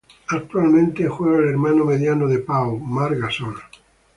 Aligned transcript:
Actualmente, 0.29 1.07
juega 1.07 1.43
el 1.43 1.49
hermano 1.49 1.85
mediano 1.85 2.27
de 2.27 2.39
Pau, 2.39 2.79
Marc 2.79 3.17
Gasol. 3.19 3.61